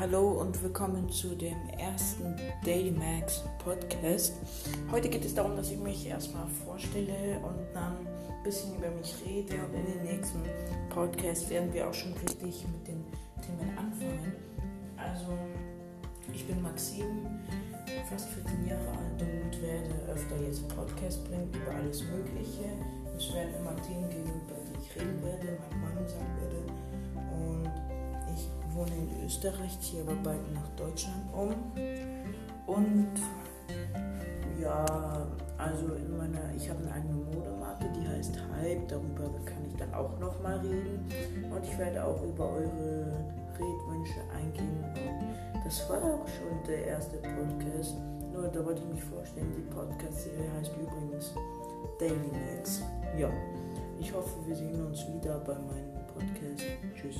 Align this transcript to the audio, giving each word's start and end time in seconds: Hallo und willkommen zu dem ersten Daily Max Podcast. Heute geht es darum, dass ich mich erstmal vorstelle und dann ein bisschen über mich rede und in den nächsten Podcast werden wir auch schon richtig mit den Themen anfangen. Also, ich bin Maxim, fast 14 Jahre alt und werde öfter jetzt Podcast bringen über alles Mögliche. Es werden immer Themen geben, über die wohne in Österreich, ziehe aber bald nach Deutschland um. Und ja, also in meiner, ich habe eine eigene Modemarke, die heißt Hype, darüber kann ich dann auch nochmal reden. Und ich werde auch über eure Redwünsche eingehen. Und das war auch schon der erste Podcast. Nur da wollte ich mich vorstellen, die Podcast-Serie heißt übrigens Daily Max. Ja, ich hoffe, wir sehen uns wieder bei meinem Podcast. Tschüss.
Hallo 0.00 0.30
und 0.30 0.62
willkommen 0.62 1.10
zu 1.10 1.34
dem 1.34 1.56
ersten 1.76 2.36
Daily 2.64 2.92
Max 2.92 3.42
Podcast. 3.58 4.34
Heute 4.92 5.08
geht 5.08 5.24
es 5.24 5.34
darum, 5.34 5.56
dass 5.56 5.72
ich 5.72 5.78
mich 5.78 6.06
erstmal 6.06 6.46
vorstelle 6.64 7.40
und 7.42 7.74
dann 7.74 8.06
ein 8.06 8.42
bisschen 8.44 8.76
über 8.76 8.90
mich 8.92 9.12
rede 9.26 9.54
und 9.54 9.74
in 9.74 9.86
den 9.86 10.04
nächsten 10.04 10.38
Podcast 10.88 11.50
werden 11.50 11.74
wir 11.74 11.88
auch 11.88 11.94
schon 11.94 12.12
richtig 12.12 12.64
mit 12.68 12.86
den 12.86 13.04
Themen 13.42 13.76
anfangen. 13.76 14.34
Also, 14.96 15.36
ich 16.32 16.46
bin 16.46 16.62
Maxim, 16.62 17.26
fast 18.08 18.28
14 18.28 18.68
Jahre 18.68 18.90
alt 18.90 19.20
und 19.20 19.62
werde 19.62 20.12
öfter 20.12 20.40
jetzt 20.46 20.68
Podcast 20.68 21.24
bringen 21.24 21.50
über 21.52 21.74
alles 21.74 22.04
Mögliche. 22.04 22.70
Es 23.16 23.34
werden 23.34 23.52
immer 23.58 23.74
Themen 23.82 24.08
geben, 24.10 24.30
über 24.46 24.54
die 24.64 24.77
wohne 28.90 29.10
in 29.10 29.24
Österreich, 29.26 29.78
ziehe 29.80 30.02
aber 30.02 30.14
bald 30.22 30.54
nach 30.54 30.68
Deutschland 30.76 31.22
um. 31.32 31.54
Und 32.66 33.14
ja, 34.60 34.84
also 35.56 35.94
in 35.94 36.16
meiner, 36.16 36.54
ich 36.56 36.68
habe 36.68 36.80
eine 36.80 36.92
eigene 36.92 37.14
Modemarke, 37.14 37.86
die 37.96 38.06
heißt 38.06 38.38
Hype, 38.52 38.88
darüber 38.88 39.30
kann 39.44 39.64
ich 39.66 39.76
dann 39.76 39.92
auch 39.94 40.18
nochmal 40.18 40.58
reden. 40.58 41.04
Und 41.50 41.64
ich 41.64 41.78
werde 41.78 42.04
auch 42.04 42.22
über 42.22 42.50
eure 42.50 43.24
Redwünsche 43.54 44.20
eingehen. 44.36 44.84
Und 45.54 45.64
das 45.64 45.88
war 45.88 45.98
auch 45.98 46.26
schon 46.28 46.62
der 46.66 46.86
erste 46.86 47.16
Podcast. 47.18 47.96
Nur 48.32 48.48
da 48.48 48.64
wollte 48.64 48.82
ich 48.82 48.88
mich 48.88 49.04
vorstellen, 49.04 49.52
die 49.56 49.74
Podcast-Serie 49.74 50.52
heißt 50.58 50.72
übrigens 50.76 51.34
Daily 51.98 52.30
Max. 52.32 52.82
Ja, 53.18 53.30
ich 53.98 54.12
hoffe, 54.12 54.30
wir 54.46 54.54
sehen 54.54 54.86
uns 54.86 55.04
wieder 55.08 55.38
bei 55.40 55.54
meinem 55.54 56.06
Podcast. 56.06 56.64
Tschüss. 56.94 57.16